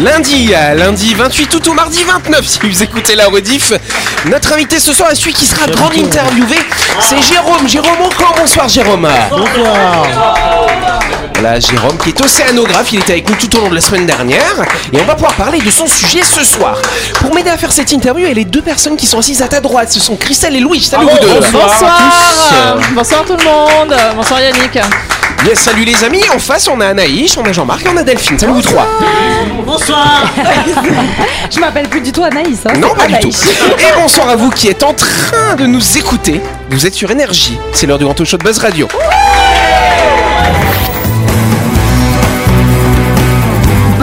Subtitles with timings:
[0.00, 3.72] Lundi, lundi 28 août ou mardi 29 si vous écoutez la rediff.
[4.26, 6.56] Notre invité ce soir est celui qui sera grand interviewé,
[7.00, 7.66] c'est Jérôme.
[7.68, 9.08] Jérôme encore, bonsoir Jérôme.
[11.34, 14.06] Voilà, Jérôme qui est océanographe, il était avec nous tout au long de la semaine
[14.06, 16.80] dernière et on va pouvoir parler de son sujet ce soir.
[17.14, 19.42] Pour m'aider à faire cette interview, il y a les deux personnes qui sont assises
[19.42, 20.80] à ta droite, ce sont Christelle et Louis.
[20.80, 21.40] Salut vous deux.
[21.50, 21.98] Bonsoir
[22.92, 24.78] Bonsoir tout le monde Bonsoir Yannick
[25.46, 26.22] Yes, salut les amis.
[26.34, 28.38] En face, on a Anaïs, on a Jean-Marc et on a Delphine.
[28.38, 28.86] Salut vous trois.
[29.64, 30.24] Bonsoir
[31.50, 32.60] Je m'appelle plus du tout Anaïs.
[32.66, 33.18] Hein, Non, c'est pas du tout.
[33.18, 33.44] Anaïs.
[33.78, 36.40] Et bonsoir à vous qui êtes en train de nous écouter.
[36.70, 37.58] Vous êtes sur Énergie.
[37.72, 38.88] C'est l'heure du grand talk show de Buzz Radio.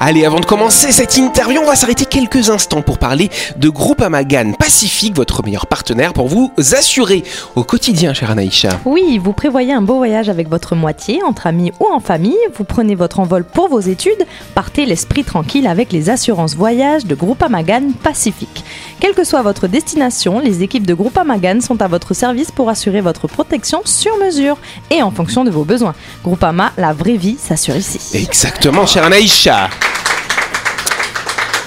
[0.00, 4.22] Allez, avant de commencer cette interview, on va s'arrêter quelques instants pour parler de Groupama
[4.22, 7.24] Gan Pacifique, votre meilleur partenaire pour vous assurer
[7.56, 8.78] au quotidien, chère Anaïcha.
[8.84, 12.62] Oui, vous prévoyez un beau voyage avec votre moitié, entre amis ou en famille, vous
[12.62, 17.90] prenez votre envol pour vos études, partez l'esprit tranquille avec les assurances voyage de Groupamagan
[18.00, 18.62] Pacifique.
[19.00, 23.00] Quelle que soit votre destination, les équipes de Groupamagan sont à votre service pour assurer
[23.00, 24.58] votre protection sur mesure
[24.92, 25.96] et en fonction de vos besoins.
[26.22, 28.16] Groupama, la vraie vie s'assure ici.
[28.16, 29.68] Exactement, chère Anaïcha.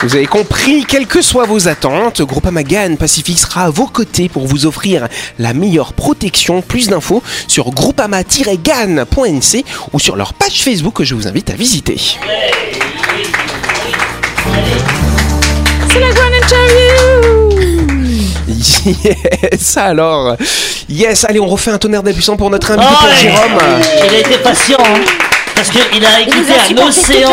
[0.03, 4.29] Vous avez compris, quelles que soient vos attentes, Groupama Gan Pacifique sera à vos côtés
[4.29, 5.07] pour vous offrir
[5.37, 6.63] la meilleure protection.
[6.63, 11.97] Plus d'infos sur groupama-gan.nc ou sur leur page Facebook que je vous invite à visiter.
[15.87, 16.31] C'est la Grand
[18.85, 20.35] Yes, alors.
[20.89, 23.15] Yes, allez, on refait un tonnerre d'appuissant pour notre invité, Oh, pour ouais.
[23.21, 23.59] Jérôme.
[24.09, 24.99] Il a été patient, hein,
[25.55, 27.29] parce qu'il a écouté a un océan,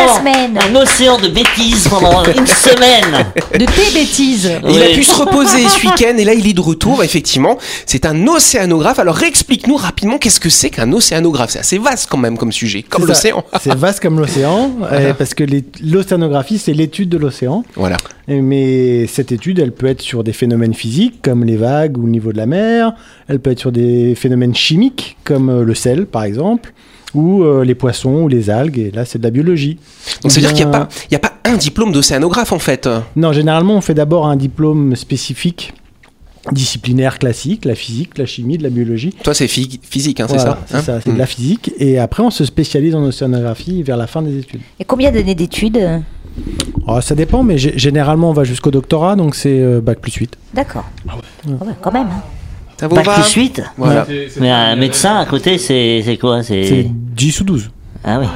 [0.70, 3.26] un océan de bêtises pendant une semaine.
[3.52, 4.50] De tes bêtises.
[4.68, 7.58] Il a pu se reposer ce week-end et là il est de retour, effectivement.
[7.86, 8.98] C'est un océanographe.
[8.98, 11.50] Alors réexplique-nous rapidement qu'est-ce que c'est qu'un océanographe.
[11.50, 13.44] C'est assez vaste quand même comme sujet, comme l'océan.
[13.60, 15.44] C'est vaste comme l'océan, euh, parce que
[15.82, 17.64] l'océanographie, c'est l'étude de l'océan.
[17.74, 17.96] Voilà.
[18.28, 22.10] Mais cette étude, elle peut être sur des phénomènes physiques, comme les vagues ou le
[22.10, 22.92] niveau de la mer.
[23.28, 26.72] Elle peut être sur des phénomènes chimiques, comme euh, le sel, par exemple,
[27.14, 28.78] ou euh, les poissons ou les algues.
[28.78, 29.78] Et là, c'est de la biologie.
[30.22, 32.58] Donc c'est-à-dire qu'il n'y a, Bien- pas- il y a pas un diplôme d'océanographe en
[32.58, 32.88] fait.
[33.16, 35.72] Non, généralement, on fait d'abord un diplôme spécifique,
[36.52, 39.14] disciplinaire classique, la physique, la chimie, de la biologie.
[39.22, 41.19] Toi c'est phy- physique, hein, c'est Voilà, ça c'est hein ça, c'est de Hmm.
[41.19, 41.72] la physique.
[41.78, 44.60] Et après, on se spécialise en océanographie vers la fin des études.
[44.78, 45.78] Et combien d'années d'études
[46.86, 50.12] Oh, ça dépend, mais gé- généralement, on va jusqu'au doctorat, donc c'est euh, bac plus
[50.14, 50.38] 8.
[50.54, 50.84] D'accord.
[51.08, 51.16] Ah
[51.64, 52.06] ouais, quand même.
[52.78, 53.62] Ça vous Bac va plus suite.
[53.76, 54.06] Voilà.
[54.40, 57.70] Mais un médecin à côté, c'est c'est quoi C'est C'est 10 ou 12.
[58.04, 58.26] ah oui.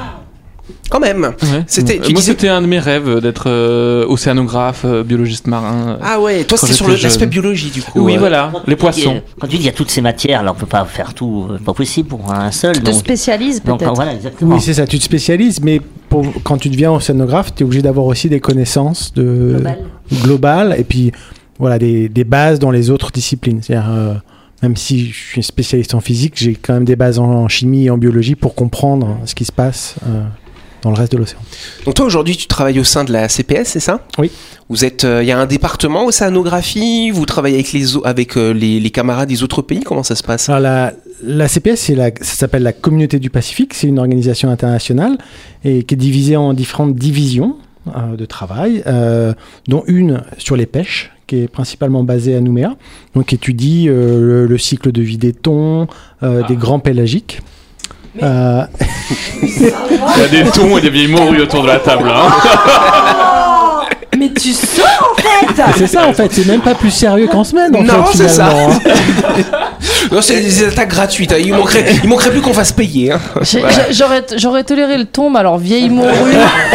[0.89, 1.23] Quand même.
[1.23, 1.63] Ouais.
[1.65, 5.47] C'était- Euh, tu Moi, disais- c'était un de mes rêves d'être euh, océanographe, euh, biologiste
[5.47, 5.97] marin.
[6.03, 7.29] Ah ouais, toi Quand c'était sur j'étais l'aspect jeune.
[7.29, 8.01] biologie du coup.
[8.01, 8.19] oui, euh.
[8.19, 8.99] voilà, Quand tu les dis poissons.
[9.01, 10.65] qu'il y a- Quand tu dis il y a toutes ces matières, là on peut
[10.67, 12.75] pas faire tout, euh, pas possible pour un seul.
[12.75, 13.95] Tu te Donc, spécialises donc peut-être.
[13.95, 14.55] voilà exactement.
[14.55, 17.81] Oui, c'est ça, tu te spécialises, mais pour, quand tu deviens océanographe, tu es obligé
[17.81, 19.77] d'avoir aussi des connaissances de, Global.
[20.21, 21.11] globales et puis
[21.59, 23.61] voilà, des, des bases dans les autres disciplines.
[23.63, 24.13] C'est-à-dire, euh,
[24.63, 27.89] même si je suis spécialiste en physique, j'ai quand même des bases en, chimie et
[27.89, 30.23] en biologie pour comprendre ce qui se passe euh,
[30.81, 31.39] dans le reste de l'océan.
[31.85, 34.07] Donc toi aujourd'hui tu travailles au sein de la CPS, c'est ça?
[34.17, 34.31] Oui.
[34.69, 37.11] Vous êtes, euh, il y a un département océanographie?
[37.11, 39.81] Vous travaillez avec les avec euh, les, les camarades des autres pays?
[39.81, 40.47] Comment ça se passe?
[40.47, 43.73] Alors la, la CPS, la, ça s'appelle la Communauté du Pacifique.
[43.73, 45.17] C'est une organisation internationale
[45.65, 47.57] et qui est divisée en différentes divisions
[48.17, 48.81] de travail,
[49.67, 52.75] dont une sur les pêches, qui est principalement basée à Nouméa,
[53.15, 55.87] donc qui étudie euh, le, le cycle de vie des thons,
[56.23, 57.41] euh, des grands pélagiques.
[58.21, 58.63] Euh,
[59.41, 62.09] Il y a des thons et des vieilles morues autour de la table.
[62.13, 62.29] hein.
[64.17, 67.43] Mais tu sors en fait c'est ça en fait, c'est même pas plus sérieux qu'en
[67.43, 67.75] semaine.
[67.75, 68.47] En Non, c'est ça.
[68.47, 68.79] hein.
[70.11, 71.31] Non, c'est des attaques gratuites.
[71.31, 71.37] hein.
[71.39, 73.11] Il manquerait, il manquerait plus qu'on fasse payer.
[73.11, 73.19] hein.
[73.41, 73.75] J'ai- Voilà.
[73.87, 76.33] j'ai- J'aurais j'aurais toléré le tombe, alors vieille morue.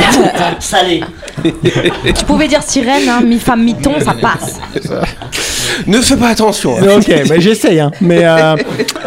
[0.60, 1.02] Salé.
[1.42, 4.58] tu pouvais dire sirène, hein, mi-femme, mi-ton, ça passe.
[5.86, 6.76] Ne fais pas attention.
[6.78, 6.96] hein.
[6.98, 7.78] ok, mais j'essaye.
[7.80, 7.90] Hein.
[8.00, 8.56] Mais euh,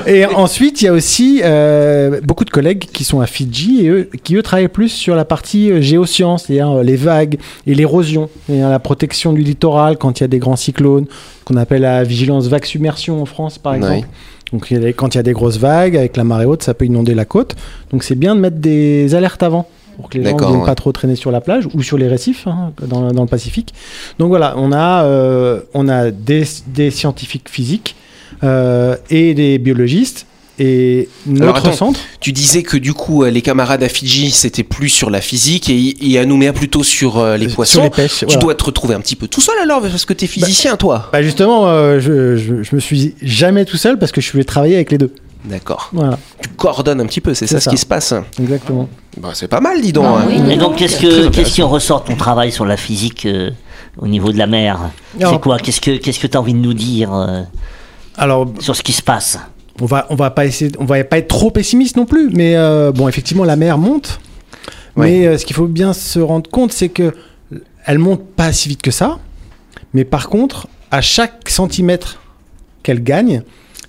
[0.07, 3.89] et ensuite, il y a aussi euh, beaucoup de collègues qui sont à Fidji et
[3.89, 7.75] eux, qui eux travaillent plus sur la partie euh, géosciences, c'est-à-dire euh, les vagues et
[7.75, 11.05] l'érosion, la protection du littoral quand il y a des grands cyclones,
[11.51, 14.07] qu'on appelle la vigilance vague submersion en France, par exemple.
[14.53, 16.45] Donc il y a des- quand il y a des grosses vagues avec la marée
[16.45, 17.55] haute, ça peut inonder la côte.
[17.91, 20.65] Donc c'est bien de mettre des alertes avant pour que les gens ne viennent ouais.
[20.65, 23.73] pas trop traîner sur la plage ou sur les récifs hein, dans, dans le Pacifique.
[24.19, 27.95] Donc voilà, on a, euh, on a des, des scientifiques physiques
[28.43, 30.25] euh, et des biologistes.
[30.63, 31.75] Et Alors, notre attends.
[31.75, 35.19] centre, Tu disais que du coup, euh, les camarades à Fidji, c'était plus sur la
[35.21, 37.83] physique et, et à Nouméa plutôt sur euh, les sur poissons.
[37.83, 38.39] les pêches, Tu voilà.
[38.41, 41.09] dois te retrouver un petit peu tout seul alors, parce que t'es physicien, toi.
[41.11, 44.43] Bah justement, euh, je, je, je me suis jamais tout seul parce que je voulais
[44.43, 45.13] travailler avec les deux.
[45.45, 45.89] D'accord.
[45.93, 48.13] Voilà, Tu coordonnes un petit peu, c'est ça, ce qui se passe.
[48.39, 48.87] exactement.
[49.17, 50.05] Bah, c'est pas mal, dis donc.
[50.07, 50.25] Ah hein.
[50.29, 50.53] oui.
[50.53, 53.49] Et donc, qu'est-ce que qu'est-ce qui en ressort de ton travail sur la physique euh,
[53.97, 54.79] au niveau de la mer?
[55.19, 55.57] C'est quoi?
[55.57, 57.41] Qu'est-ce que qu'est-ce que tu as envie de nous dire euh,
[58.19, 59.39] Alors, sur ce qui se passe?
[59.81, 62.55] On va, on va pas essayer, on va pas être trop pessimiste non plus, mais
[62.55, 64.19] euh, bon, effectivement, la mer monte.
[64.95, 65.09] Ouais.
[65.09, 67.13] Mais euh, ce qu'il faut bien se rendre compte, c'est que
[67.85, 69.19] elle monte pas si vite que ça.
[69.93, 72.21] Mais par contre, à chaque centimètre
[72.83, 73.41] qu'elle gagne,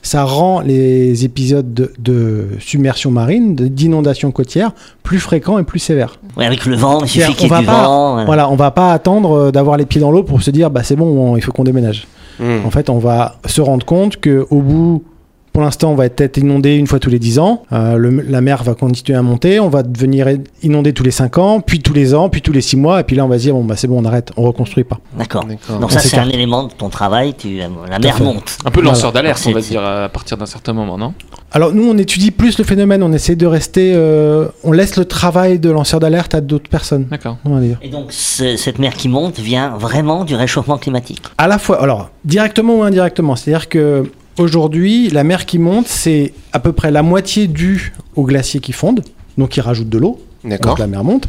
[0.04, 4.72] ça rend les épisodes de, de submersion marine, de- d'inondation côtière,
[5.02, 6.18] plus fréquents et plus sévères.
[6.36, 8.24] Ouais, Avec le vent, il suffit qu'il y on ait va du pas- vent.
[8.24, 10.82] Voilà, on va pas attendre euh, d'avoir les pieds dans l'eau pour se dire, bah
[10.82, 12.06] c'est bon, on- il faut qu'on déménage.
[12.40, 12.64] Hmm.
[12.66, 15.04] En fait, on va se rendre compte que au bout,
[15.52, 17.62] pour l'instant, on va être peut-être inondé une fois tous les 10 ans.
[17.72, 19.60] Euh, le- la mer va continuer à monter.
[19.60, 20.26] On va devenir
[20.62, 23.00] inondé tous les 5 ans, puis tous les ans, puis tous les 6 mois.
[23.00, 24.84] Et puis là, on va se dire, bon, bah, c'est bon, on arrête, on reconstruit
[24.84, 24.98] pas.
[25.18, 25.44] D'accord.
[25.44, 27.34] Donc On ça, c'est un élément de ton travail.
[27.34, 28.58] Tu, la à mer monte.
[28.64, 28.90] Un peu Voilà.
[28.94, 31.12] lanceur d'alerte, on va dire, à partir d'un certain moment, non?
[31.54, 33.02] Alors, nous, on étudie plus le phénomène.
[33.02, 33.92] On essaie de rester.
[33.94, 37.04] euh, on laisse le travail de lanceur d'alerte à d'autres personnes.
[37.10, 37.36] D'accord.
[37.44, 37.78] On va dire.
[37.82, 41.20] Et donc, ce- cette mer qui monte vient vraiment du réchauffement climatique?
[41.36, 43.36] À la fois, alors, directement ou indirectement.
[43.36, 44.10] C'est-à-dire que.
[44.38, 48.72] Aujourd'hui, la mer qui monte, c'est à peu près la moitié due aux glaciers qui
[48.72, 49.02] fondent,
[49.36, 50.20] donc ils rajoutent de l'eau.
[50.44, 50.78] D'accord.
[50.78, 51.28] La mer monte.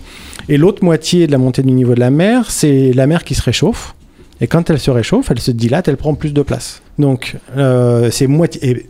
[0.50, 3.36] Et l'autre moitié de la montée du niveau de la mer, c'est la mer qui
[3.36, 3.96] se réchauffe.
[4.42, 6.82] Et quand elle se réchauffe, elle se dilate, elle prend plus de place.
[6.98, 8.70] Donc euh, c'est moitié.
[8.70, 8.90] Et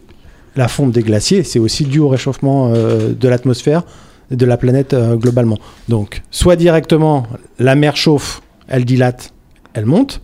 [0.55, 3.83] la fonte des glaciers, c'est aussi dû au réchauffement euh, de l'atmosphère
[4.31, 5.57] de la planète euh, globalement.
[5.89, 7.27] Donc soit directement
[7.59, 9.33] la mer chauffe, elle dilate,
[9.73, 10.21] elle monte.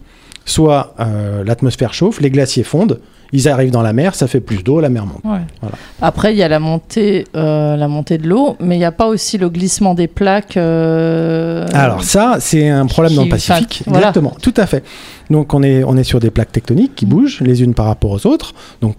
[0.49, 2.99] Soit euh, l'atmosphère chauffe, les glaciers fondent,
[3.31, 5.23] ils arrivent dans la mer, ça fait plus d'eau, la mer monte.
[5.23, 5.45] Ouais.
[5.61, 5.75] Voilà.
[6.01, 8.91] Après, il y a la montée, euh, la montée de l'eau, mais il n'y a
[8.91, 10.57] pas aussi le glissement des plaques.
[10.57, 13.83] euh, Alors ça, c'est un problème dans le Pacifique.
[13.85, 14.07] voilà.
[14.07, 14.83] Exactement, tout à fait.
[15.29, 18.09] Donc on est, on est sur des plaques tectoniques qui bougent les unes par rapport
[18.09, 18.95] aux autres, donc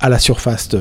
[0.00, 0.80] à la surface de,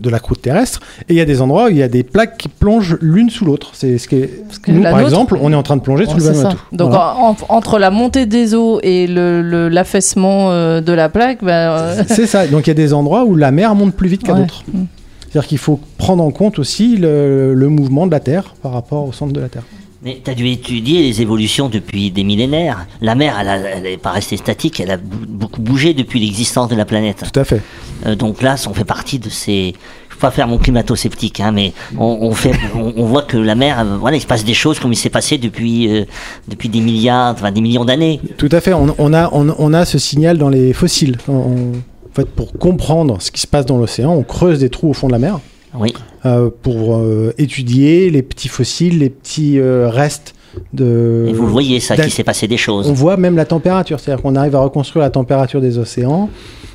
[0.00, 0.80] de la croûte terrestre.
[1.08, 3.28] Et il y a des endroits où il y a des plaques qui plongent l'une
[3.30, 3.70] sous l'autre.
[3.74, 4.42] C'est ce qui est...
[4.62, 6.22] que Nous, par nôtre- exemple, on est en train de plonger sous le.
[6.22, 6.56] Vanuatu.
[6.72, 7.16] Donc Voilà.
[7.18, 11.78] en- entre la montée des eaux et le- le- l'affaissement euh, de la plaque, bah,
[11.78, 12.46] euh, C'est ça.
[12.46, 14.40] Donc il y a des endroits où la mer monte plus vite qu'à Ouais.
[14.40, 14.62] d'autres.
[14.72, 14.84] Mm.
[15.30, 19.06] C'est-à-dire qu'il faut prendre en compte aussi le, le mouvement de la Terre par rapport
[19.06, 19.64] au centre de la Terre.
[20.04, 22.86] Mais tu as dû étudier les évolutions depuis des millénaires.
[23.00, 26.84] La mer, elle n'est pas restée statique, elle a beaucoup bougé depuis l'existence de la
[26.84, 27.24] planète.
[27.32, 27.62] Tout à fait.
[28.06, 29.74] Euh, donc là, on fait partie de ces...
[30.10, 33.36] Je ne pas faire mon climato-sceptique, hein, mais on, on fait, on, on voit que
[33.36, 36.04] la mer, euh, voilà, il se passe des choses comme il s'est passé depuis, euh,
[36.46, 38.20] depuis des milliards, enfin des millions d'années.
[38.38, 38.72] Tout à fait.
[38.72, 41.16] On, on a, on, a ce signal dans les fossiles.
[41.28, 41.72] En
[42.14, 45.08] fait, pour comprendre ce qui se passe dans l'océan, on creuse des trous au fond
[45.08, 45.40] de la mer
[45.76, 45.92] Oui.
[46.26, 50.34] euh, pour euh, étudier les petits fossiles, les petits restes
[50.72, 51.26] de.
[51.28, 52.88] Et vous voyez, ça, qu'il s'est passé des choses.
[52.88, 56.30] On voit même la température, c'est-à-dire qu'on arrive à reconstruire la température des océans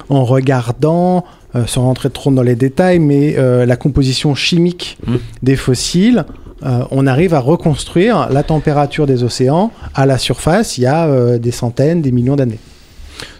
[0.09, 1.23] en regardant,
[1.55, 5.15] euh, sans rentrer trop dans les détails, mais euh, la composition chimique Mm.
[5.43, 6.25] des fossiles.
[6.63, 11.37] euh, on arrive à reconstruire la température des océans à la surface il y a
[11.37, 12.59] des centaines, des millions d'années.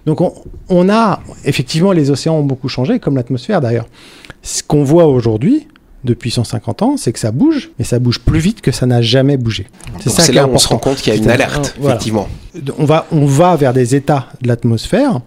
[0.06, 0.34] Donc on,
[0.70, 3.88] on a, effectivement, les océans ont beaucoup changé, comme l'atmosphère d'ailleurs.
[4.42, 5.68] Ce qu'on voit aujourd'hui,
[6.06, 9.02] depuis 150 ans, c'est que ça bouge, mais ça bouge plus vite que ça n'a
[9.02, 9.68] jamais bougé.
[10.00, 11.96] Ça c'est est là où on se rend compte qu'il y a une alerte, voilà.
[11.96, 12.30] effectivement.
[12.78, 15.20] On va, on va vers des états de l'atmosphère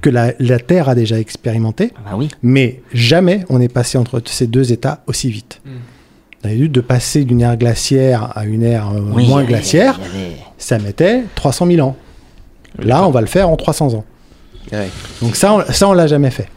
[0.00, 2.28] que la, la Terre a déjà expérimenté, Ah oui.
[2.42, 5.60] mais jamais on est passé entre ces deux états aussi vite.
[6.44, 9.48] On a eu de passer d'une ère glaciaire à une ère euh, Oui, moins avait-
[9.48, 11.96] glaciaire, avait- ça mettait 300 000 ans.
[12.78, 14.04] Là, on va le faire en 300 ans.
[14.72, 14.88] Ouais.
[15.22, 16.48] Donc ça, on, ça, on l'a jamais fait.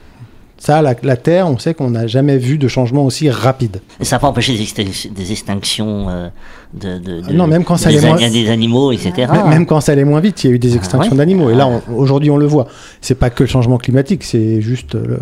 [0.60, 3.78] Ça, la, la Terre, on sait qu'on n'a jamais vu de changement aussi rapide.
[4.02, 6.30] Ça n'a pas empêché des, extin- des extinctions euh,
[6.74, 9.12] de, de- de- Non, même quand ça des, allait moins- des animaux, etc.
[9.34, 11.50] M- Même quand ça allait moins vite, il y a eu des extinctions ouais d'animaux.
[11.50, 11.92] Et là, Ah.
[11.96, 12.68] aujourd'hui, on le voit.
[13.00, 15.20] C'est pas que le changement climatique, c'est juste, euh, le-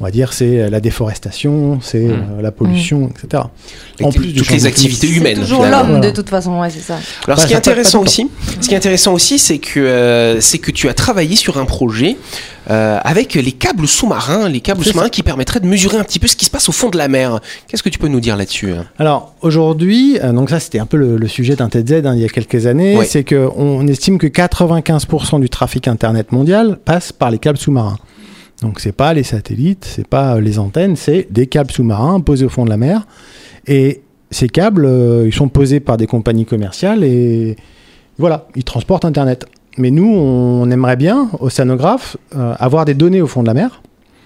[0.00, 2.10] on va dire, c'est la déforestation, c'est Mm.
[2.38, 3.42] euh, la pollution, etc.
[4.02, 5.40] En plus toutes les activités C'est humaines.
[5.40, 6.94] toujours l'homme de toute façon, ouais, c'est ça.
[7.26, 8.28] Alors, Bah, ce qui est intéressant aussi,
[8.60, 11.64] ce qui est intéressant aussi, c'est que euh, c'est que tu as travaillé sur un
[11.64, 12.16] projet
[12.70, 16.26] euh, avec les câbles sous-marins, les câbles sous-marins qui permettraient de mesurer un petit peu
[16.28, 17.40] ce qui se passe au fond de la mer.
[17.66, 18.84] Qu'est-ce que tu peux nous dire là-dessus hein?
[18.98, 22.20] Alors aujourd'hui, euh, donc ça c'était un peu le, le sujet d'un TZ hein, il
[22.20, 23.04] y a quelques années, Ouais.
[23.06, 27.98] c'est que on estime que 95% du trafic internet mondial passe par les câbles sous-marins.
[28.62, 32.44] Donc c'est pas les satellites, c'est pas euh, les antennes, c'est des câbles sous-marins posés
[32.44, 33.06] au fond de la mer.
[33.66, 37.56] Et ces câbles, euh, ils sont posés par des compagnies commerciales et
[38.18, 39.46] voilà, ils transportent Internet.
[39.76, 43.80] Mais nous, on aimerait bien, océanographes, euh, avoir des données au fond de la mer,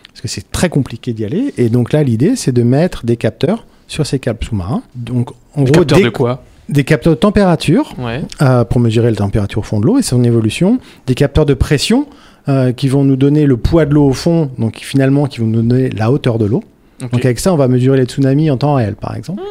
[0.09, 1.53] parce que c'est très compliqué d'y aller.
[1.59, 4.83] Et donc là, l'idée, c'est de mettre des capteurs sur ces câbles sous-marins.
[4.95, 6.43] Donc, en gros, des, de quoi?
[6.71, 8.23] des capteurs de température Ouais.
[8.41, 11.53] euh, pour mesurer la température au fond de l'eau et son évolution, des capteurs de
[11.53, 12.07] pression
[12.49, 15.47] euh, qui vont nous donner le poids de l'eau au fond, donc finalement qui vont
[15.47, 16.63] nous donner la hauteur de l'eau.
[17.01, 19.43] Donc avec ça, on va mesurer les tsunamis en temps réel, par exemple.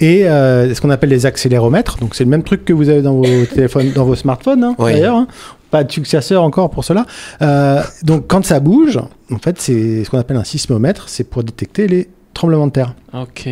[0.00, 3.02] Et euh, ce qu'on appelle les accéléromètres, donc c'est le même truc que vous avez
[3.02, 4.92] dans vos téléphones, dans vos smartphones, hein, Oui.
[4.92, 5.16] d'ailleurs.
[5.16, 5.26] hein.
[5.72, 7.04] Pas de successeur encore pour cela.
[7.42, 8.98] Euh, donc quand ça bouge,
[9.30, 12.94] en fait, c'est ce qu'on appelle un sismomètre, c'est pour détecter les tremblements de terre.
[13.12, 13.48] Ok.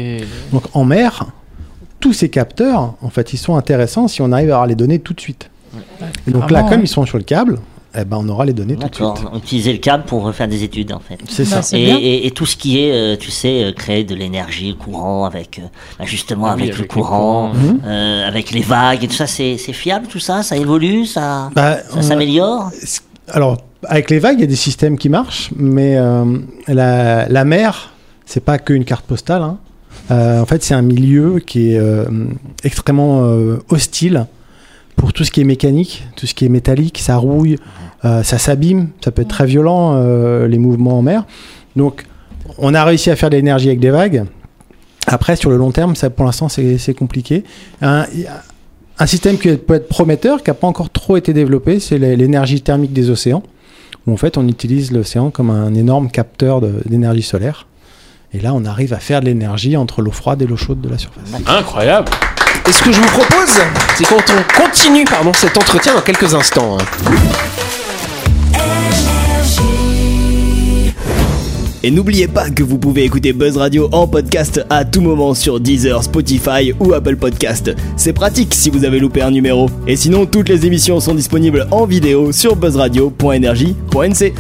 [0.53, 1.27] Donc en mer,
[2.01, 4.99] tous ces capteurs, en fait, ils sont intéressants si on arrive à avoir les données
[5.01, 5.51] tout de suite.
[6.27, 6.85] Et donc là, comme ouais.
[6.85, 7.59] ils sont sur le câble,
[7.99, 9.17] eh ben, on aura les données tout de D'accord.
[9.19, 9.29] suite.
[9.37, 11.19] Utiliser le câble pour faire des études en fait.
[11.29, 11.63] C'est Bah, ça.
[11.63, 11.99] c'est Et, bien.
[11.99, 15.25] et- et tout ce qui est, euh, tu sais, euh, créer de l'énergie, le courant,
[15.25, 15.63] avec euh,
[15.99, 17.53] bah, justement Ah oui, avec, le avec le courant.
[17.55, 17.81] Mhm.
[17.87, 21.79] euh, avec les vagues et tout ça, c'est fiable tout ça, ça évolue, ça, Bah,
[21.89, 22.71] ça s'améliore?
[23.29, 26.25] Alors, avec les vagues, il y a des systèmes qui marchent, mais euh,
[26.69, 27.93] la, la mer,
[28.25, 29.43] c'est pas qu'une carte postale.
[29.43, 29.59] hein.
[30.11, 32.05] Euh, en fait, c'est un milieu qui est euh,
[32.63, 34.27] extrêmement euh, hostile
[34.97, 37.59] pour tout ce qui est mécanique, tout ce qui est métallique, ça rouille,
[38.05, 41.25] euh, ça s'abîme, ça peut être très violent, euh, les mouvements en mer.
[41.77, 42.05] Donc,
[42.59, 44.25] on a réussi à faire de l'énergie avec des vagues.
[45.07, 47.45] Après, sur le long terme, ça, pour l'instant, c'est compliqué.
[47.83, 48.07] Un,
[48.99, 52.17] un système qui peut être prometteur, qui n'a pas encore trop été développé, c'est l'é-
[52.17, 53.43] l'énergie thermique des océans,
[54.07, 57.67] où en fait on utilise l'océan comme un énorme capteur d'énergie solaire.
[58.33, 60.89] Et là, on arrive à faire de l'énergie entre l'eau froide et l'eau chaude de
[60.89, 61.31] la surface.
[61.47, 62.09] Incroyable.
[62.69, 63.55] Et ce que je vous propose,
[63.97, 66.79] c'est quand on continue pardon, cet entretien dans quelques instants.
[66.81, 66.85] hein.
[71.85, 75.61] Et n'oubliez pas que vous pouvez écouter Buzz Radio en podcast à tout moment sur
[75.61, 77.71] Deezer, Spotify ou Apple Podcast.
[77.97, 79.71] C'est pratique si vous avez loupé un numéro.
[79.87, 84.35] Et sinon, toutes les émissions sont disponibles en vidéo sur buzzradio.energie.nc.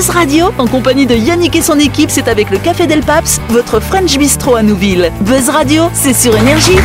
[0.00, 3.38] Buzz Radio, en compagnie de Yannick et son équipe, c'est avec le Café Del Paps,
[3.50, 5.12] votre French Bistro à Nouville.
[5.20, 6.78] Buzz Radio, c'est sur Énergie.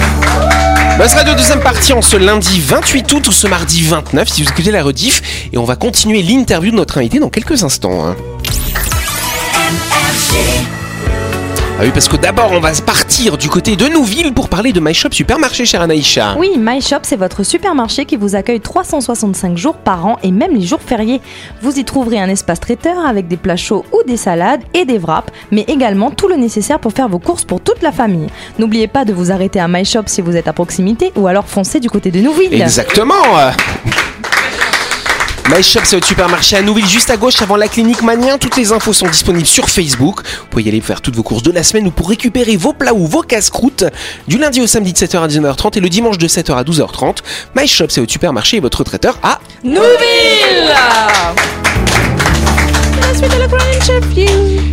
[1.00, 4.50] Buzz Radio deuxième partie en ce lundi 28 août ou ce mardi 29 si vous
[4.50, 5.22] écoutez la rediff
[5.54, 8.06] et on va continuer l'interview de notre invité dans quelques instants.
[8.06, 8.18] hein.
[11.78, 14.80] Ah oui parce que d'abord on va partir du côté de Nouville pour parler de
[14.80, 16.38] My Shop Supermarché cher Anaïcha.
[16.40, 20.54] Oui, My Shop, c'est votre supermarché qui vous accueille 365 jours par an et même
[20.56, 21.20] les jours fériés.
[21.62, 24.98] Vous y trouverez un espace traiteur avec des plats chauds ou des salades et des
[24.98, 28.30] wraps, mais également tout le nécessaire pour faire vos courses pour toute la famille.
[28.58, 31.46] N'oubliez pas de vous arrêter à My Shop si vous êtes à proximité ou alors
[31.46, 32.54] foncez du côté de Nouville.
[32.54, 33.16] Exactement
[35.56, 38.38] My Shop, c'est votre supermarché à Nouville, juste à gauche avant la clinique Manien.
[38.38, 40.22] Toutes les infos sont disponibles sur Facebook.
[40.26, 42.74] Vous pouvez y aller faire toutes vos courses de la semaine ou pour récupérer vos
[42.74, 43.86] plats ou vos casse-croûtes
[44.28, 47.20] du lundi au samedi de 7h à 19h30 et le dimanche de 7h à 12h30.
[47.56, 50.76] My Shop, c'est votre supermarché et votre traiteur à Nouville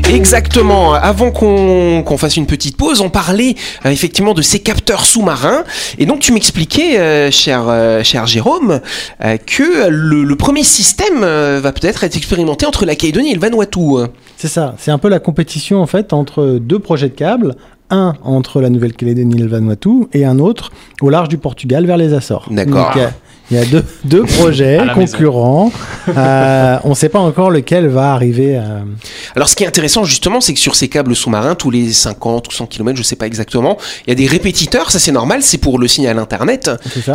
[0.09, 0.95] Exactement.
[0.95, 3.55] Avant qu'on qu'on fasse une petite pause, on parlait
[3.87, 5.65] euh, effectivement de ces capteurs sous-marins.
[5.99, 8.81] Et donc tu m'expliquais, euh, cher, euh, cher Jérôme,
[9.25, 13.35] euh, que le, le premier système euh, va peut-être être expérimenté entre la Calédonie et
[13.35, 14.09] le Vanuatu.
[14.37, 17.55] C'est ça, c'est un peu la compétition en fait entre deux projets de câbles,
[17.91, 21.97] un entre la Nouvelle-Calédonie et le Vanuatu et un autre au large du Portugal vers
[21.97, 22.49] les Açores.
[22.51, 22.93] D'accord.
[23.53, 25.71] Il y a, deux, deux projets concurrents.
[26.09, 28.57] Euh, on ne sait pas encore lequel va arriver.
[28.57, 28.83] à-
[29.37, 32.49] Alors ce qui est intéressant justement, c'est que sur ces câbles sous-marins, tous les 50
[32.49, 35.41] ou 100 km, je sais pas exactement, il y a des répétiteurs, ça c'est normal,
[35.43, 36.71] c'est pour le signal internet,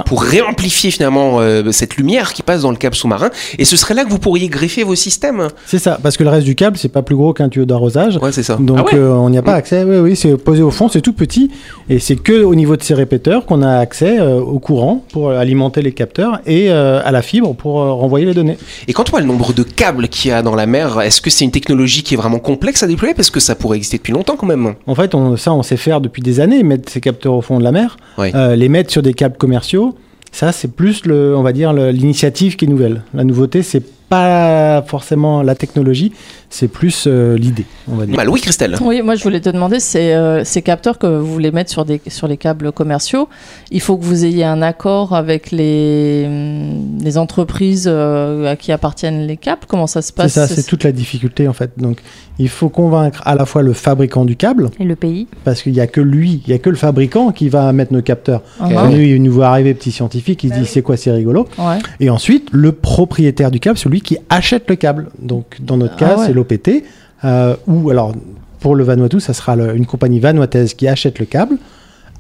[0.05, 3.29] pour réamplifier finalement euh, cette lumière qui passe dans le câble sous-marin.
[3.57, 5.47] Et ce serait là que vous pourriez greffer vos systèmes.
[5.65, 8.17] C'est ça, parce que le reste du câble, c'est pas plus gros qu'un tuyau d'arrosage.
[8.21, 8.57] Ouais, c'est ça.
[8.59, 9.83] Donc Ah ouais euh, on n'y a pas accès.
[9.83, 11.49] Oui, oui, c'est posé au fond, c'est tout petit.
[11.89, 15.31] Et c'est que au niveau de ces répéteurs qu'on a accès euh, au courant pour
[15.31, 18.57] alimenter les capteurs et euh, à la fibre pour euh, renvoyer les données.
[18.87, 21.21] Et quand on voit le nombre de câbles qu'il y a dans la mer, est-ce
[21.21, 23.13] que c'est une technologie qui est vraiment complexe à déployer?
[23.13, 24.75] Parce que ça pourrait exister depuis longtemps quand même.
[24.85, 27.59] En fait, on, ça, on sait faire depuis des années, mettre ces capteurs au fond
[27.59, 28.31] de la mer, Oui.
[28.35, 29.95] euh, les mettre sur des câbles commerciaux.
[30.31, 33.01] Ça, c'est plus, le, on va dire, l'initiative qui est nouvelle.
[33.13, 36.11] La nouveauté, c'est pas forcément la technologie,
[36.49, 38.15] c'est plus euh, l'idée, on va dire.
[38.15, 38.77] Bah, Louis Christelle.
[38.81, 41.83] Oui, moi je voulais te demander, c'est euh, ces capteurs que vous voulez mettre sur,
[41.83, 43.27] des, sur les câbles commerciaux,
[43.69, 48.71] il faut que vous ayez un accord avec les, hum, les entreprises euh, à qui
[48.71, 49.61] appartiennent les câbles?
[49.67, 50.31] Comment ça se C'est passe?
[50.33, 51.71] ça, c'est toute la difficulté en fait.
[51.77, 51.97] Donc,
[52.39, 55.73] il faut convaincre à la fois le fabricant du câble, Et le pays parce qu'il
[55.73, 58.41] n'y a que lui, il n'y a que le fabricant qui va mettre nos capteurs.
[58.59, 61.45] Ah, Nous, il nous voit arriver petit scientifique, il se dit c'est quoi, c'est rigolo?
[61.57, 61.79] ouais.
[61.99, 65.09] Et ensuite, le propriétaire du câble, celui qui achète le câble.
[65.19, 66.25] Donc, dans notre Ah cas, ouais.
[66.27, 66.83] c'est l'OPT.
[67.23, 68.13] euh, ou alors
[68.59, 71.57] pour le Vanuatu, ça sera le- une compagnie vanuataise qui achète le câble,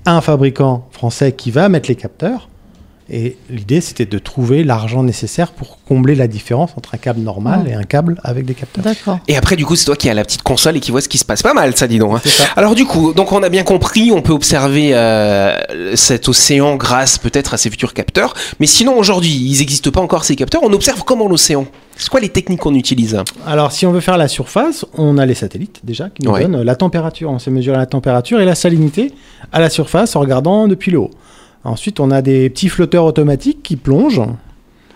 [0.05, 2.49] un fabricant français qui va mettre les capteurs.
[3.09, 7.65] Et l'idée, c'était de trouver l'argent nécessaire pour combler la différence entre un câble normal
[7.69, 8.83] et un câble avec des capteurs.
[8.83, 9.19] D'accord.
[9.29, 11.07] Et après, du coup, c'est toi qui as la petite console et qui vois ce
[11.07, 11.41] qui se passe.
[11.41, 12.15] Pas mal, ça, dis donc.
[12.17, 12.21] hein.
[12.57, 15.55] Alors, du coup, donc on a bien compris, on peut observer euh,
[15.95, 18.33] cet océan grâce peut-être à ces futurs capteurs.
[18.59, 20.61] Mais sinon, aujourd'hui, ils n'existent pas encore ces capteurs.
[20.63, 21.65] On observe comment l'océan?
[21.95, 23.17] C'est quoi les techniques qu'on utilise?
[23.47, 26.41] Alors, si on veut faire la surface, on a les satellites déjà qui nous Ouais.
[26.41, 27.31] donnent la température.
[27.31, 29.13] On sait mesurer la température et la salinité
[29.53, 31.11] à la surface en regardant depuis le haut.
[31.63, 34.23] Ensuite, on a des petits flotteurs automatiques qui plongent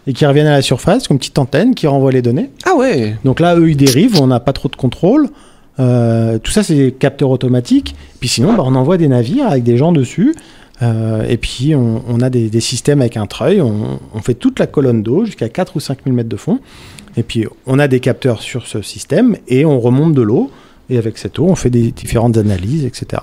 [0.07, 2.49] et qui reviennent à la surface comme petite antenne qui renvoie les données.
[2.65, 5.29] Ah ouais Donc là, eux, ils dérivent, on n'a pas trop de contrôle.
[5.79, 7.95] Euh, tout ça, c'est des capteurs automatiques.
[8.19, 10.35] Puis sinon, bah, on envoie des navires avec des gens dessus.
[10.81, 13.61] Euh, et puis, on, on a des, des systèmes avec un treuil.
[13.61, 16.59] On, on fait toute la colonne d'eau jusqu'à 4 ou 5 000 mètres de fond.
[17.17, 20.51] Et puis, on a des capteurs sur ce système et on remonte de l'eau.
[20.89, 23.21] Et avec cette eau, on fait des différentes analyses, etc.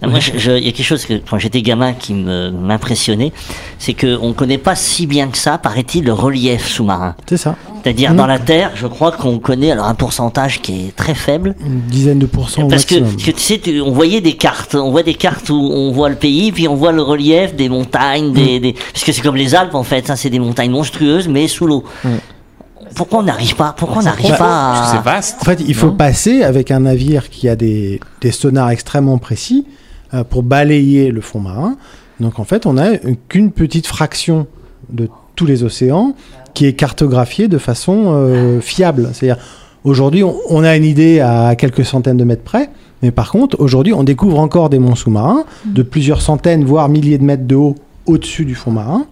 [0.00, 3.32] Moi, je- je- il y a quelque chose que quand j'étais gamin qui m'impressionnait,
[3.80, 7.16] c'est qu'on ne connaît pas si bien que ça, paraît-il, le relief sous-marin.
[7.28, 7.56] C'est ça.
[7.82, 8.16] C'est-à-dire Mhm.
[8.16, 11.56] dans la Terre, je crois qu'on connaît alors un pourcentage qui est très faible.
[11.66, 13.12] Une dizaine de pourcents Parce que, maximum.
[13.14, 15.90] parce que tu sais, tu- on voyait des cartes, on voit des cartes où on
[15.90, 18.34] voit le pays, puis on voit le relief des montagnes, Mm.
[18.34, 21.26] des, des- parce que c'est comme les Alpes en fait, hein, c'est des montagnes monstrueuses
[21.28, 21.82] mais sous l'eau.
[22.94, 24.92] Pourquoi on n'arrive pas Pourquoi on n'arrive pas à...
[24.92, 25.36] C'est vaste.
[25.40, 29.18] En fait, il faut Non passer avec un navire qui a des, des sonars extrêmement
[29.18, 29.66] précis
[30.30, 31.76] pour balayer le fond marin.
[32.20, 34.46] Donc en fait, on a une- qu'une petite fraction
[34.90, 36.14] de tous les océans
[36.54, 39.10] qui est cartographiée de façon euh, fiable.
[39.12, 39.42] C'est-à-dire,
[39.84, 42.70] aujourd'hui, on, on a une idée à quelques centaines de mètres près,
[43.02, 47.18] mais par contre, aujourd'hui, on découvre encore des monts sous-marins de plusieurs centaines, voire milliers
[47.18, 47.76] de mètres de haut
[48.08, 49.06] au-dessus du fond marin.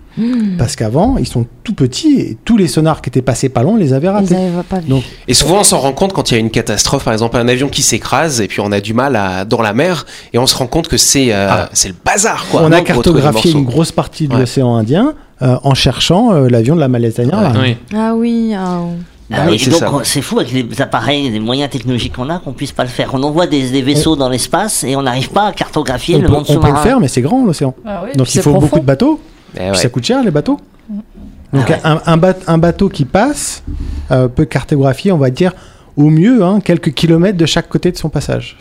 [0.56, 3.74] Parce qu'avant, ils sont tout petits et tous les sonars qui étaient passés pas loin,
[3.74, 4.34] on les Ils ratés.
[4.34, 4.88] avaient pas vu.
[4.88, 7.36] Donc, Et souvent, on s'en rend compte quand il y a une catastrophe, par exemple
[7.36, 10.38] un avion qui s'écrase, et puis on a du mal à, dans la mer, et
[10.38, 11.68] on se rend compte que c'est euh, Ah.
[11.74, 12.62] c'est le bazar, quoi.
[12.64, 14.40] on a cartographié une grosse partie de Ouais.
[14.40, 17.60] l'océan Indien euh, en cherchant euh, l'avion de la Malaysia Airlines.
[17.60, 17.76] Oui.
[17.94, 18.92] Ah oui, ah, oh.
[19.30, 22.30] Ah Ah oui, oui, et c'est donc fou avec les appareils, les moyens technologiques qu'on
[22.30, 23.10] a qu'on puisse pas le faire.
[23.12, 26.26] On envoie des, des vaisseaux dans l'espace et on n'arrive pas à cartographier On, le
[26.26, 26.74] peut, monde on peut sous-marin.
[26.76, 27.74] le faire, mais c'est grand l'océan.
[27.84, 28.66] Ah oui, Donc il faut profond.
[28.66, 29.20] beaucoup de bateaux.
[29.54, 29.74] Eh Puis ouais.
[29.74, 30.60] Ça coûte cher les bateaux.
[31.52, 31.80] Donc Ah ouais.
[31.84, 33.62] un, un, bat- un bateau qui passe
[34.10, 35.52] euh, peut cartographier, on va dire,
[35.96, 38.56] au mieux hein, quelques kilomètres de chaque côté de son passage.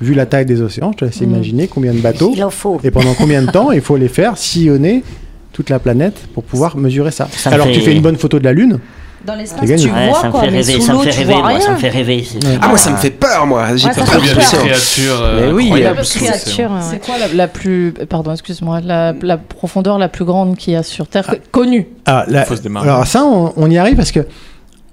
[0.00, 1.24] Vu la taille des océans, je te laisse Mm.
[1.24, 2.80] imaginer combien de bateaux Il en faut.
[2.82, 5.04] et pendant combien de temps il faut les faire sillonner
[5.52, 7.28] toute la planète pour pouvoir mesurer ça.
[7.46, 8.78] Alors fait- tu fais une bonne photo de la Lune,
[9.24, 9.82] Dans l'espace, gagné.
[9.84, 11.18] tu Ouais, vois ça me quoi, fait mais rêver, sous ça me l'eau, fait tu
[11.18, 12.26] rêver, vois moi, ça me fait rêver.
[12.42, 12.58] Ouais.
[12.62, 13.76] Ah, moi, ça me fait peur, moi.
[13.76, 15.20] J'ai Ouais, peur de fait créatures.
[15.22, 15.70] euh, Mais oui.
[15.70, 16.80] Créature, ouais.
[16.90, 20.76] C'est quoi la, la plus, pardon, excuse-moi, la, la profondeur la plus grande qu'il y
[20.76, 21.86] a sur Terre connue?
[22.06, 22.94] Ah, la- Fosse des Mariannes.
[22.94, 24.26] alors ça, on, on y arrive parce que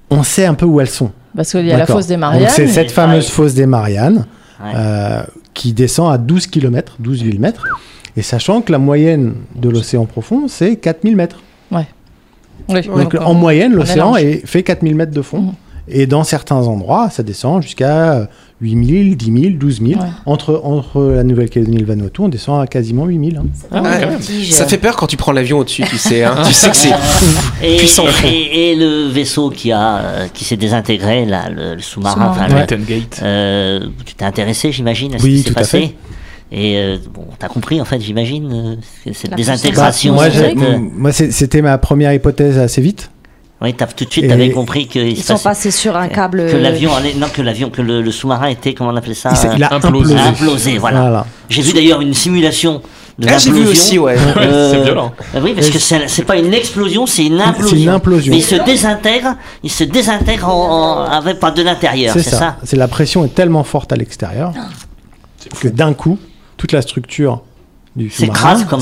[0.09, 1.11] on sait un peu où elles sont.
[1.35, 2.49] Parce qu'il y a la fosse des Mariannes.
[2.49, 4.25] c'est cette et fameuse fosse des Mariannes
[4.61, 4.71] Ouais.
[4.75, 5.21] euh,
[5.53, 7.63] qui descend à 12 km, 12 mètres.
[8.17, 11.37] Et sachant que la moyenne de l'océan profond, c'est 4000 mètres.
[12.69, 14.13] Oui, Donc, donc, en moyenne, l'océan
[14.45, 15.39] fait 4000 mètres de fond.
[15.41, 15.51] Mhm.
[15.89, 18.27] Et dans certains endroits, ça descend jusqu'à
[18.59, 19.91] 8000, 10 000, 12 000.
[20.01, 20.07] Ouais.
[20.25, 23.37] Entre, entre la Nouvelle-Calédonie et le Vanuatu, on descend à quasiment 8000.
[23.37, 23.45] hein.
[23.71, 23.89] Ah Ouais.
[24.05, 24.17] ouais.
[24.19, 24.51] Tige.
[24.51, 26.25] Ça fait peur quand tu prends l'avion au-dessus, tu sais.
[26.25, 26.35] hein.
[26.45, 26.89] tu sais que c'est
[27.63, 28.03] Et, puissant.
[28.25, 32.31] et, et le vaisseau qui a euh, qui s'est désintégré là, le, le sous-marin.
[32.31, 32.67] Enfin, Ouais.
[32.67, 33.21] Titan Gate.
[33.23, 35.79] euh, tu t'es intéressé, j'imagine, à ce Oui, qui s'est tout à passé.
[35.79, 35.95] fait.
[36.51, 40.15] Et euh, bon, t'as compris en fait, j'imagine, euh, que cette La désintégration.
[40.15, 43.09] Bah, moi, euh, moi, c'était ma première hypothèse assez vite.
[43.61, 46.45] oui, t'as tout de suite t'avais compris que Ils sont passés sur un câble.
[46.49, 49.31] que l'avion allait, non que l'avion, que le, le sous-marin était, comment on appelait ça,
[49.51, 50.15] Il, il a implosé.
[50.15, 50.17] implosé.
[50.45, 50.77] implosé.
[50.77, 51.01] Voilà.
[51.01, 51.25] Voilà.
[51.49, 52.81] J'ai vu d'ailleurs une simulation
[53.19, 53.81] de Ah, j'ai vu l'implosion.
[53.81, 54.15] aussi, ouais.
[54.37, 55.11] Euh, c'est violent.
[55.35, 57.75] euh, Oui, parce que c'est c'est pas une explosion, c'est une implosion.
[57.75, 58.31] C'est une implosion.
[58.31, 62.29] Mais il se désintègre, il se désintègre en, en- avec pas de l'intérieur, C'est c'est
[62.29, 62.37] ça.
[62.37, 62.57] ça.
[62.63, 64.53] C'est la pression est tellement forte à l'extérieur
[65.61, 66.17] que d'un coup,
[66.57, 67.41] toute la structure
[67.95, 68.81] du S'écrase comme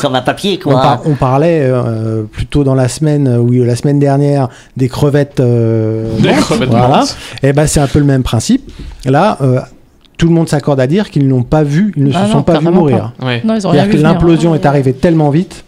[0.00, 0.82] comme un papier, On, quoi.
[0.82, 5.40] par- on parlait euh, plutôt dans la semaine, euh, oui, la semaine dernière, des crevettes.
[5.40, 6.88] euh, Des mortes, crevettes voilà.
[6.88, 7.16] mortes.
[7.42, 8.70] Et ben c'est un peu le même principe.
[9.06, 9.60] Là, euh,
[10.18, 12.32] tout le monde s'accorde à dire qu'ils n'ont pas vu, ils ne Ah se non,
[12.32, 13.12] sont pas vus mourir.
[13.22, 13.42] Ouais.
[13.60, 15.64] C'est-à-dire que l'implosion est arrivée tellement vite,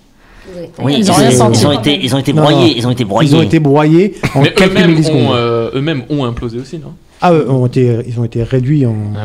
[0.83, 1.61] Oui, Ils ont rien ils, senti.
[1.63, 2.75] ils ont été, ils ont été Non, broyés, non.
[2.77, 3.31] ils ont été broyés.
[3.31, 6.93] ils ont été broyés en Mais quelques eux-mêmes ont, euh, eux-mêmes ont implosé aussi, non?
[7.29, 8.95] Ah, ont été, ils ont été réduits en.
[9.17, 9.21] Ah.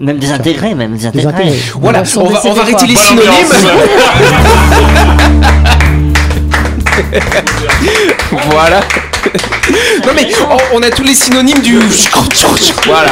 [0.00, 1.32] Même désintégrés, même désintégrés.
[1.32, 1.58] Désintégrés.
[1.80, 3.30] Voilà, on va, on va arrêter les synonymes.
[8.50, 8.80] voilà.
[10.06, 10.28] Non mais
[10.74, 11.78] on, a tous les synonymes du.
[12.86, 13.10] Voilà.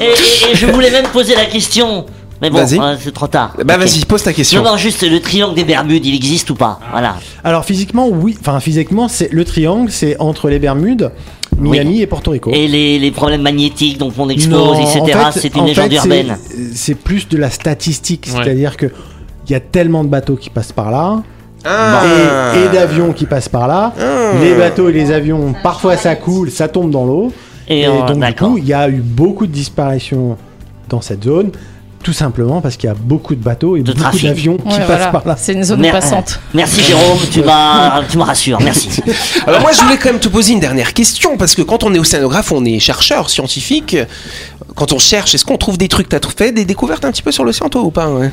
[0.00, 2.06] Et, et- et je voulais même poser la question,
[2.40, 3.54] mais bon, euh, c'est trop tard.
[3.64, 4.62] Bah vas-y, pose ta question.
[4.62, 6.78] Non, non, juste le triangle des Bermudes, il existe ou pas?
[6.90, 7.16] Voilà.
[7.44, 8.36] Alors physiquement, oui.
[8.40, 11.12] Enfin, physiquement, c'est le triangle, c'est entre les Bermudes,
[11.68, 12.50] Miami et Porto Rico.
[12.52, 15.18] Et les, les problèmes magnétiques dont on expose, Non, etc.
[15.26, 16.38] en fait- c'est une en légende fait, c'est- urbaine.
[16.74, 18.42] C'est plus de la statistique, Ouais.
[18.44, 18.86] c'est-à-dire que
[19.48, 21.22] il y a tellement de bateaux qui passent par là.
[21.64, 22.02] Ah.
[22.54, 23.92] Et, et d'avions qui passent par là.
[24.40, 27.32] Les bateaux et les avions, parfois ça coule, ça tombe dans l'eau.
[27.68, 30.36] Et, Et, donc du coup, il y a eu beaucoup de disparitions
[30.88, 31.50] dans cette zone,
[32.02, 34.24] tout simplement parce qu'il y a beaucoup de bateaux et De beaucoup trafic.
[34.24, 35.06] d'avions qui Ouais, passent voilà.
[35.08, 35.36] par là.
[35.38, 36.40] C'est une zone Mer- passante.
[36.54, 38.88] Merci Jérôme, tu m'as, tu me rassures, merci.
[39.46, 41.92] Alors moi je voulais quand même te poser une dernière question parce que quand on
[41.94, 43.96] est océanographe, on est chercheur scientifique.
[44.76, 46.08] Quand on cherche, est-ce qu'on trouve des trucs?
[46.08, 48.30] T'as fait des découvertes un petit peu sur l'océan toi ou pas ouais?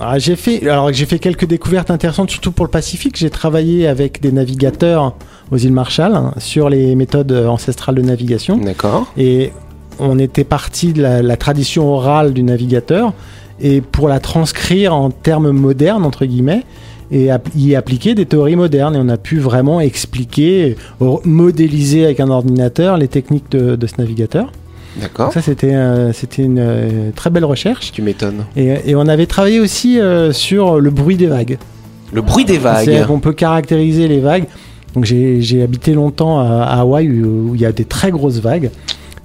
[0.00, 3.16] Ah, j'ai fait, alors j'ai fait quelques découvertes intéressantes, surtout pour le Pacifique.
[3.16, 5.14] J'ai travaillé avec des navigateurs
[5.52, 8.56] aux îles Marshall hein, sur les méthodes ancestrales de navigation.
[8.56, 9.06] D'accord.
[9.16, 9.52] Et
[9.98, 13.12] on était parti de la, la tradition orale du navigateur
[13.60, 16.62] et pour la transcrire en termes modernes entre guillemets
[17.12, 22.18] et y appliquer des théories modernes et on a pu vraiment expliquer, euh, modéliser avec
[22.18, 24.50] un ordinateur les techniques de, de ce navigateur.
[25.00, 25.32] D'accord.
[25.32, 28.44] Ça c'était euh, une euh, très belle recherche Tu m'étonnes.
[28.56, 31.58] et, et on avait travaillé aussi euh, sur le bruit des vagues.
[32.12, 33.06] Le bruit des C'est-à-dire vagues.
[33.08, 34.46] qu'on peut caractériser les vagues.
[34.94, 38.12] Donc j'ai j'ai habité longtemps à, à Hawaï où, où il y a des très
[38.12, 38.70] grosses vagues.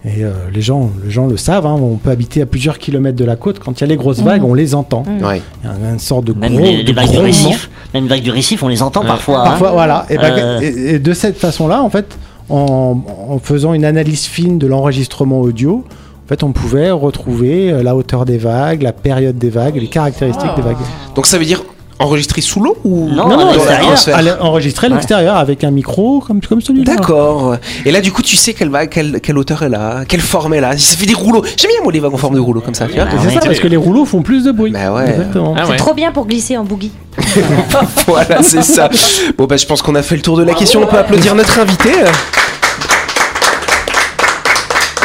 [0.05, 3.17] Et euh, les, gens, les gens le savent, hein, on peut habiter à plusieurs kilomètres
[3.17, 3.59] de la côte.
[3.59, 5.03] Quand il y a les grosses vagues, on les entend.
[5.21, 5.41] Ouais.
[5.63, 8.03] Il y a une sorte de Même gros, les, les de vagues du récif, même
[8.03, 9.41] les vagues du récif, on les entend parfois.
[9.41, 9.43] hein.
[9.43, 10.05] Parfois, voilà.
[10.09, 10.59] Et, ben, Euh.
[10.61, 12.17] et- et de cette façon-là, en fait,
[12.49, 12.97] en,
[13.29, 15.83] en faisant une analyse fine de l'enregistrement audio,
[16.25, 19.87] en fait, on pouvait retrouver euh, la hauteur des vagues, la période des vagues, les
[19.87, 20.77] caractéristiques des vagues.
[21.15, 21.61] Donc ça veut dire
[21.99, 24.89] enregistrer sous l'eau ou Non, non, à non, l'atmosphère à Ouais.
[24.89, 26.95] l'extérieur avec un micro comme, comme celui-là.
[26.95, 27.57] D'accord.
[27.85, 30.53] Et là, du coup, tu sais quelle vague, quelle, quelle hauteur elle a, quelle forme
[30.53, 30.77] elle a.
[30.77, 31.43] Ça fait des rouleaux.
[31.57, 33.33] J'aime bien moi les vagues en forme de rouleau comme ça, Ah c'est ouais.
[33.33, 34.71] ça, parce que les rouleaux font plus de bruit.
[34.71, 35.09] Bah ouais.
[35.09, 35.53] Exactement.
[35.57, 35.77] Ah C'est ouais.
[35.77, 36.91] trop bien pour glisser en boogie.
[38.07, 38.89] voilà, c'est ça.
[39.37, 40.81] Bon bah je pense qu'on a fait le tour de la question.
[40.81, 41.89] On peut applaudir notre invité.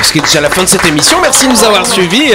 [0.04, 1.16] Parce que déjà la fin de cette émission.
[1.22, 2.34] Merci de nous avoir suivis.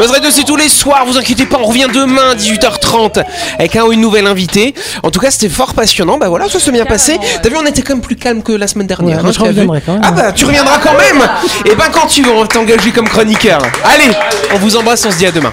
[0.00, 1.04] Buzz Radio c'est tous les soirs.
[1.06, 3.22] Vous inquiétez pas, on revient demain 18h30
[3.56, 4.74] avec un ou une nouvelle invitée.
[5.04, 6.18] En tout cas, c'était fort passionnant.
[6.18, 7.16] Bah voilà, ça s'est bien passé.
[7.40, 9.18] T'as vu, on était quand même plus calme que la semaine dernière.
[9.18, 10.02] Ouais, mais je t'as vu reviendrai quand même.
[10.04, 11.28] Ah bah tu reviendras quand même.
[11.66, 13.62] Et ben quand tu veux, on va t'engager comme chroniqueur.
[13.84, 14.10] Allez,
[14.52, 15.06] on vous embrasse.
[15.06, 15.52] On se dit à demain.